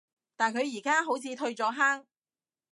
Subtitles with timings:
[0.35, 2.07] 但佢而家好似退咗坑